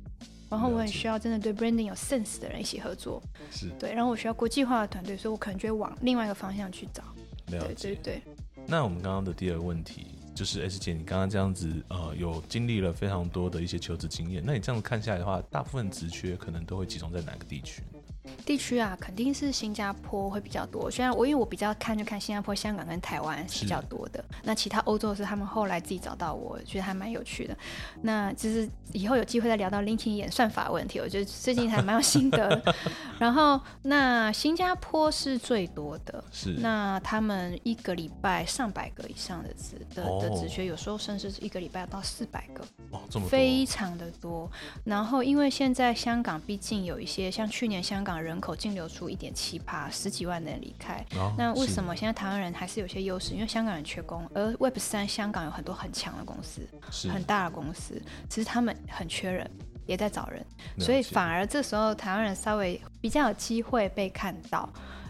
[0.50, 3.92] 然后我很需要真的对 branding 有 sense 的人一起合作，是对。
[3.92, 7.02] 然后我需要国际化的团队，所以我可能就会往另外一个方向去找。
[7.02, 7.96] 了对对。
[7.96, 8.22] 对，
[8.66, 17.82] 那我们刚刚的第二个问题就是 S 姐，你刚刚这样子呃，有经历了非常多的一些求职经验，那你这样看下来的话，大部分职缺可能都会集中在哪个地区？
[18.44, 20.90] 地区啊，肯定是新加坡会比较多。
[20.90, 27.56] 虽然我因为我比较看就看新加坡、香港跟台湾是比较多的，那其他欧洲是他们后来自己找到我，觉得还蛮有趣的。
[28.02, 32.74] 那就是以后有机会再聊到 LinkedIn 演算法问题，我觉得最近还蛮有心得的。
[33.18, 42.64] 然后那新加坡是最多的，是那他们一个礼拜上百个以上的职的的哦职缺，有时候甚至是一个礼拜到四百个。
[42.90, 44.50] 哦，这么多非常的多。
[44.84, 51.04] 然后，因为现在香港毕竟有一些，像去年香港人口净流出一点七趴，十几万人离开。
[51.16, 53.34] 哦那为什么现在台湾人还是有些优势？
[53.34, 56.60] 因为香港人缺工，而 Web 三香港有很多很强的公司，
[57.08, 59.50] 很大的公司，只是他们很缺人，
[59.86, 60.44] 也在找人，
[60.78, 64.68] 所以反而这时候台湾人稍微比较有机会被看到。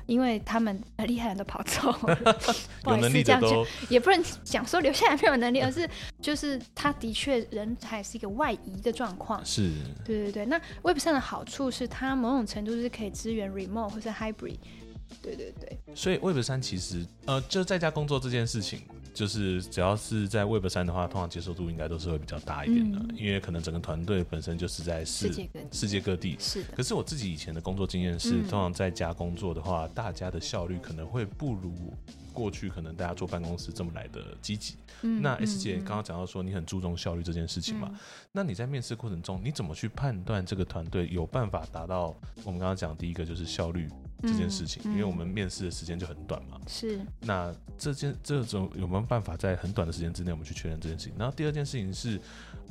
[0.09, 2.17] 因为他们很厉害的人都跑走了，
[2.83, 3.51] 不好意思这样讲，
[3.91, 5.89] 也不能讲说留下来没有能力，而是
[6.21, 9.45] 就是他的确人才是一个外移的状况。
[9.45, 9.71] 是
[10.07, 14.57] 对对对，那 Web 三的好处是它某种程度是可以支援 remote 或是 hybrid。
[15.23, 18.81] 对对对，所以 Web 三其实呃，就在家工作这件事情，
[19.19, 25.33] 就是只要是在 Web 三的话，通常接受度应该都是会比较大一点的，嗯因为可能整个团队本身就是在世
[25.73, 26.37] 世界各地。
[26.39, 31.93] 是的，可是我自己以前的工作经验是，嗯通常在家工作的话，大家的效率可能会不如
[32.33, 34.77] 过去可能大家坐办公室这么来的积极。
[35.03, 37.99] 嗯那 S 姐嗯刚刚讲到说你很注重效率这件事情嘛，嗯
[38.31, 43.89] 那你在面试过程中，你怎么去判断这个团队有办法达到我们刚刚讲第一个就是效率
[44.23, 44.83] 这件事情？
[44.85, 46.59] 嗯嗯因为我们面试的时间就很短嘛。
[46.67, 51.15] 是那这件这种有没有办法在很短的时间之内我们去确认这件事情？
[51.19, 52.21] 然后第二件事情是，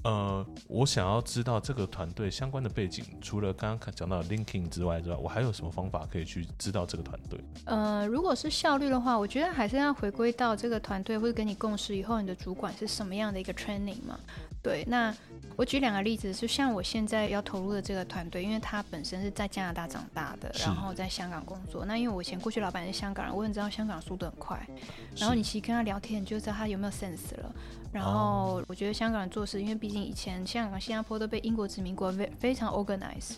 [0.03, 7.39] 呃，我想要知道这个团队相关的背景，除了刚刚讲到 linking 之外之外，我还有什么方法可以去知道这个团队？
[7.65, 14.19] 呃，如果是效率的话，我觉得还是要回归到这个团队或者跟你共事以后，你的主管是什么样的一个 training 嘛？
[14.68, 15.15] 对，那
[15.55, 21.86] 我举两个例子，就像我现在要投入的这个团队，因为他本身是在加拿大长大的，然后在香港工作。
[21.86, 24.68] 那因为我以前过去老板是香港人，我很知道香港速度很快，
[25.15, 27.55] 然后你其实跟他聊天，你就知道他有没有 sense 了。
[27.93, 33.38] 然后我觉得香港人做事，因为毕竟以前香港、新加坡都被英国殖民过，非非常 organize。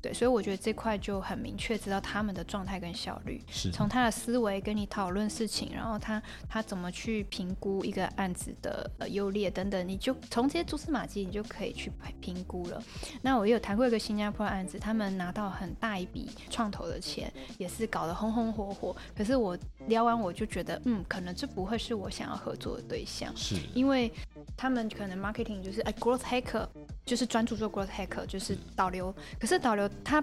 [0.00, 3.42] 对，所以我觉得这块就很明确知道他们的状态跟效率。
[3.48, 11.90] 是从他的思维跟你讨论事情，然后他他怎么去评估一个案子的呃优劣等等，你就从这些蛛丝马迹，你就可以去
[12.20, 12.82] 评评估了。
[13.22, 18.94] 那我也有谈过一个新加坡的案子，他们拿到很大一笔创投的钱，也是搞得红红火火。
[19.16, 23.34] 可是我聊完我就觉得，嗯，可能这不会是我想要合作的对象。
[23.36, 24.12] 是因为
[24.56, 26.68] 他们可能 marketing 就是哎 growth hacker，
[27.04, 29.14] 就是专注做 growth hacker，就是导流。
[29.40, 30.22] 可是导流他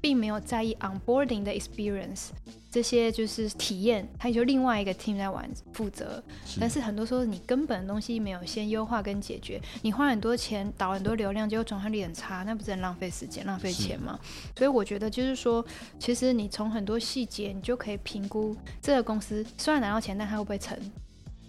[0.00, 2.28] 并没有在意 onboarding 的 experience，
[2.70, 6.22] 这些就是体验，他就另外一个 team 在玩负责。
[6.58, 14.18] 但是很多时候你根本的东西没有先优化跟解决，你花很多钱导很多流量，结果转换率很差，那不是很浪费时间、浪费钱吗？
[14.56, 15.62] 所以我觉得就是说，
[15.98, 20.78] 其实你从很多细节，你就可以评估这个公司虽然拿到钱，但它会不会成。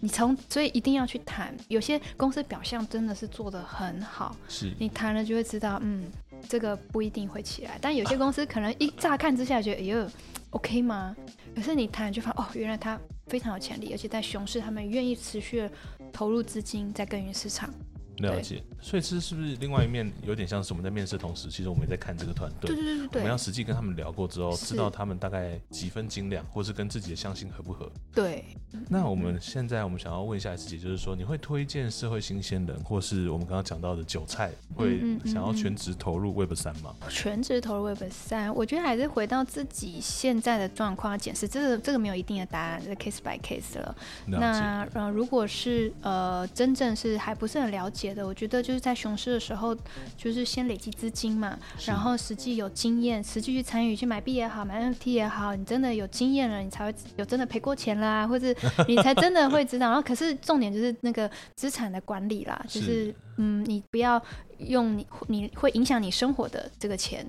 [0.04, 6.12] 你从所以一定要去谈，有些公司表象真的是做得很好，是你谈了就会知道，嗯，
[6.48, 7.78] 这个不一定会起来。
[7.82, 10.08] 但有些公司可能一乍看之下觉得，哎呦
[10.52, 11.16] ，OK 吗？
[11.56, 15.72] 可是你谈就发，哦，原来它非常有潜力，而且在熊市，他们愿意持续的
[16.12, 17.74] 投入资金在耕耘市场。
[18.18, 18.64] 了解。
[18.82, 22.76] 所以这是不是另外一面有点像是我们在面试的同时，其实我们也在看这个团队对。
[22.76, 27.92] 对对对对我们要实际跟他们聊过之后，知道他们大概几分斤两，或是跟自己的相性合不合。
[28.14, 28.44] 对。
[28.88, 36.96] 那我们现在我们想要问一下自己，就是说，你会推荐社会新鲜人，或是我们刚刚讲到的韭菜，会想要全职投入 Web 三吗？
[37.10, 43.96] 全职投入 Web 三，我觉得还是回到自己现在的状况检视，这个这个没有一定的答案，这 case by case 了。
[44.28, 47.90] 了，那呃，如果是呃真正是还不是很了
[48.26, 49.76] 我觉得就是在熊市的时候，
[50.18, 58.54] 就是先累积资金嘛，然后实际有经验，实际去参与，去买币也好，买 NFT 也好，你真的有经验了，你才会有真的赔过钱啦，或者
[58.88, 59.88] 你才真的会知道。
[59.88, 64.22] 然后可是重点就是那个资产的管理啦，就是是嗯，你不要
[64.60, 67.26] 用你你会影响你生活的这个钱，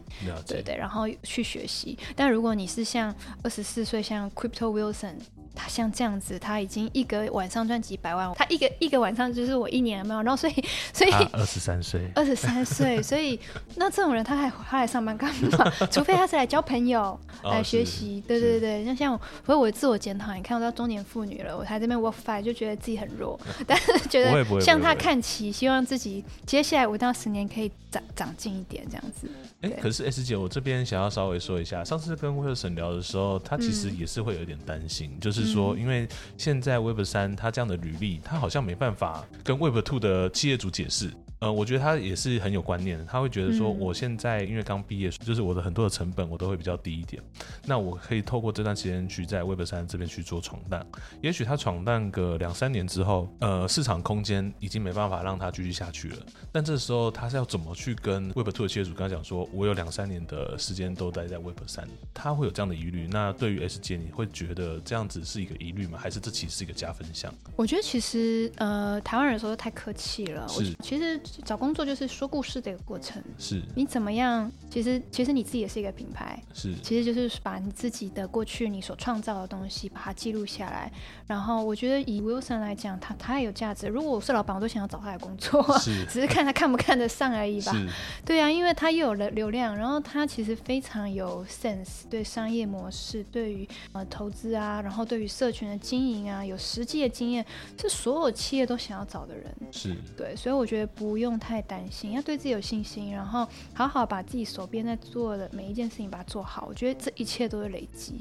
[0.47, 1.99] 对对，然后去学习。
[2.15, 5.15] 但如果你是像二十四岁，像 Crypto Wilson，
[5.55, 10.23] 他像这样子，他已经一个晚上赚几百万，他一个一个晚上就是我一年有没有？
[10.23, 13.39] 然后所以所以他二十三岁， 二十三岁，所以
[13.77, 15.73] 那这种人他还他来上班干嘛？
[15.91, 17.03] 除非他是来交朋友、
[17.43, 18.23] 哦来学是习。
[18.27, 29.29] 对对对，那像我，所以我自我检讨，你看我到中年妇女了，我还这边 work five 就觉得自己很弱， 但是觉得向他看齐，希望自己接下来五到十年可以长长进一点这样子。
[29.63, 41.11] 哎、对可是 S 姐，我这边想要稍微说一下，上次跟威尔森聊的时候，他其实嗯也是会有点担心，就是说，因为现在 Web 三他这样的履历，他好像没办法跟 Web Two 的企业主解释。
[41.43, 47.21] 呃，我觉得他也是很有观念的，他会觉得说，嗯我现在因为刚毕业，就是我的很多的成本我都会比较低一点，
[47.67, 50.87] 那我可以透过这段时间去在 Web 三这边去做闯荡。
[51.21, 56.19] 也许他闯荡个两三年之后，呃，市场空间已经没办法让他继续下去了。
[56.53, 63.09] 但这时候他是要怎么去跟 Web Two 的企业主跟他讲说，我有两三年的时间都待在 Web 三，他会有这样的疑虑。
[63.11, 65.99] 那对于 S 姐，你会觉得这样子是一个疑虑吗？
[66.01, 67.35] 还是这其实是一个加分项？
[67.57, 70.47] 我觉得其实呃，台湾人说的太客气了。
[70.57, 73.23] 我是其实找工作就是说故事的一个过程。
[73.39, 74.51] 是你怎么样？
[74.71, 80.91] 其实其实你自己也是一个品牌，是其实就是把你自己的过去你所创造的东西把它记录下来。
[81.27, 83.87] 然后我觉得以 Wilson 来讲，他他也有价值。
[83.87, 87.73] 如果我是老板，我都想要找他的工作，是 只是看他看不看得上而已吧。
[87.73, 87.89] 是
[88.25, 97.45] 对啊，因为他又有了流量，然后他其实非常有 sense，对商业模式，对于呃投资啊，然后对于社群的经营啊，有实际的经验，
[97.81, 99.55] 是所有企业都想要找的人。
[99.71, 106.67] 是对，所以我觉得不不用太担心，要对自己有信心，然后好好把自己手边在做的每一件事情把它做好。
[106.69, 108.21] 我觉得这一切都是累积。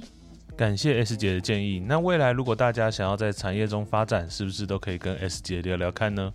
[0.56, 1.80] 感谢 S 姐的建议。
[1.80, 6.32] 那未来如果大家想要在产业中发展，是不是都可以跟 S 姐聊聊看呢？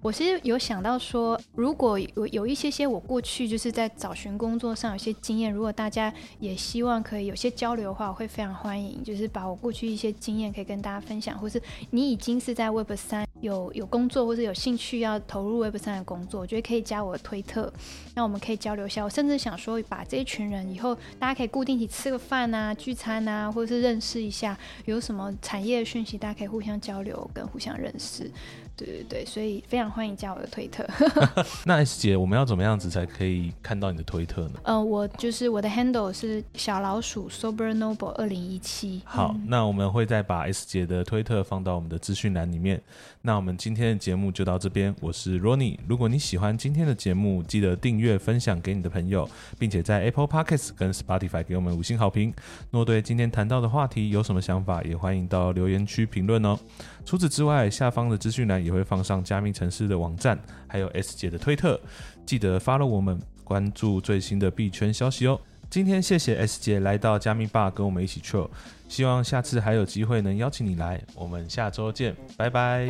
[0.00, 17.72] 我其实有想到说，如果有有一些些我过去就是在找寻工作上有些经验，如果大家也希望可以有些交流的话，我会非常欢迎，就是把我过去一些经验可以跟大家分享，或是你已经是在 Web 三有有工作，或是有兴趣要投入 Web 三的工作，我觉得可以加我的推特，
[18.14, 19.02] 那我们可以交流一下。
[19.02, 28.30] 我甚至想说，把这一群人以后大家可以固定一起吃个饭啊、聚餐啊，或者是认识一下，有什么产业讯息，大家可以互相交流跟互相认识。
[28.78, 30.86] 对对对，所以非常欢迎加我的推特。
[31.66, 34.60] 那 S 姐，我们要怎么样子才可以看到你的推特呢？
[34.62, 39.02] 呃，我就是我的 handle 是小老鼠 sober noble 二零一七。
[39.04, 42.80] 好，嗯那我们会再把 S 姐的推特放到我们的资讯栏里面。
[43.28, 45.76] 那我们今天的节目就到这边，我是 Ronnie。
[45.86, 52.32] 如果你喜欢今天的节目，记得订阅、分享给你的朋友，并且在 Apple Podcasts 跟 Spotify 给我们五星好评。
[52.70, 56.58] 若对今天谈到的话题有什么想法，也欢迎到留言区评论哦。
[57.04, 61.78] 除此之外，下方的资讯栏也会放上加密城市的网站，还有 S 姐的推特，
[62.24, 65.38] 记得 follow 我们，关注最新的币圈消息哦。
[65.70, 68.48] 今天谢谢 S 姐来到加密吧跟我们一起 chill，
[68.88, 71.00] 希望下次还有机会能邀请你来。
[71.14, 72.88] 我们下周见，拜拜。